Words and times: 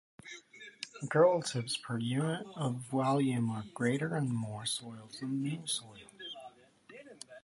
Mycorrhizal 1.03 1.45
tips 1.47 1.77
per 1.77 1.99
unit 1.99 2.43
of 2.55 2.77
volume 2.89 3.51
are 3.51 3.65
greater 3.75 4.17
in 4.17 4.33
mor 4.33 4.65
soils 4.65 5.19
than 5.19 5.43
mull 5.43 5.67
soils. 5.67 6.07